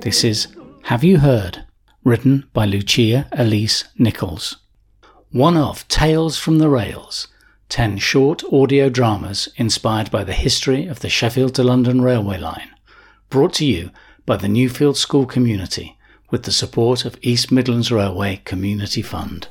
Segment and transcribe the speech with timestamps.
[0.00, 0.48] This is
[0.84, 1.66] Have You Heard?
[2.02, 4.56] written by Lucia Elise Nichols.
[5.32, 7.28] One of Tales from the Rails,
[7.68, 12.70] 10 short audio dramas inspired by the history of the Sheffield to London railway line,
[13.28, 13.90] brought to you
[14.24, 15.98] by the Newfield School community
[16.30, 19.48] with the support of East Midlands Railway Community Fund.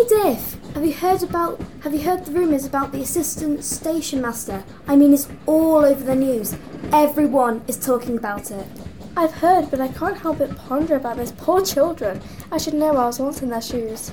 [0.00, 1.60] Edith, have you heard about?
[1.82, 4.64] Have you heard the rumours about the assistant station master?
[4.86, 6.56] I mean, it's all over the news.
[6.90, 8.66] Everyone is talking about it.
[9.14, 12.22] I've heard, but I can't help but ponder about those poor children.
[12.50, 14.10] I should know I was once in their shoes.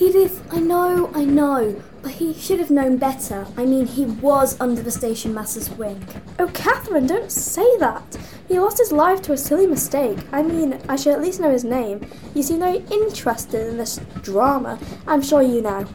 [0.00, 3.46] Edith, I know, I know, but he should have known better.
[3.56, 6.04] I mean, he was under the station master's wing.
[6.38, 8.18] Oh, Catherine, don't say that.
[8.48, 10.18] He lost his life to a silly mistake.
[10.32, 12.06] I mean, I should at least know his name.
[12.34, 14.80] You seem very interested in this drama.
[15.06, 15.86] I'm sure you know.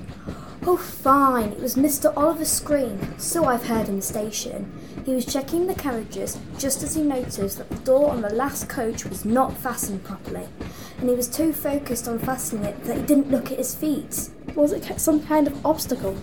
[0.65, 1.49] Oh, fine.
[1.49, 2.15] It was Mr.
[2.15, 4.71] Oliver Screen, so I've heard in the station.
[5.05, 8.69] He was checking the carriages just as he noticed that the door on the last
[8.69, 10.47] coach was not fastened properly,
[10.99, 14.29] and he was too focused on fastening it that he didn't look at his feet.
[14.55, 16.17] Was it some kind of obstacle?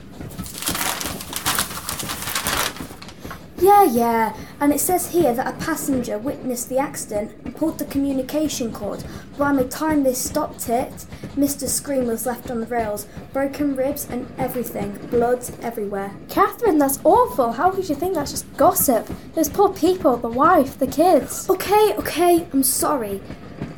[3.59, 7.87] Yeah, yeah, and it says here that a passenger witnessed the accident and pulled the
[7.87, 9.03] communication cord.
[9.39, 11.67] By the time they stopped it, Mr.
[11.67, 16.15] Scream was left on the rails, broken ribs and everything, blood everywhere.
[16.29, 17.53] Catherine, that's awful.
[17.53, 19.09] How could you think that's just gossip?
[19.35, 21.49] Those poor people, the wife, the kids.
[21.49, 23.23] Okay, okay, I'm sorry.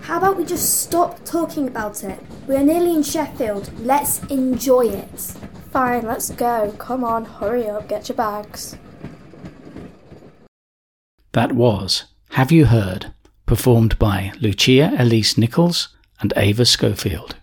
[0.08, 2.19] How about we just stop talking about it?
[2.46, 3.70] We are nearly in Sheffield.
[3.80, 5.20] Let's enjoy it.
[5.70, 6.74] Fine, let's go.
[6.79, 8.79] Come on, hurry up, get your bags.
[11.33, 13.13] That was Have You Heard?
[13.45, 17.36] performed by Lucia Elise Nichols and Ava Schofield.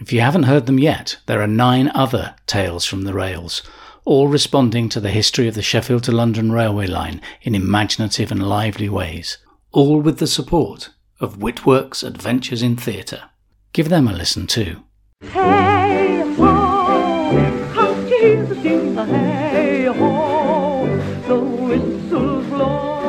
[0.00, 3.60] If you haven't heard them yet, there are nine other Tales from the Rails,
[4.04, 8.48] all responding to the history of the Sheffield to London railway line in imaginative and
[8.48, 9.38] lively ways,
[9.72, 10.90] all with the support
[11.24, 13.30] of Whitworks Adventures in Theatre.
[13.72, 14.82] Give them a listen too.
[15.22, 20.86] Hey ho, come to the steamer, hey ho,
[21.26, 23.03] the whistle blows.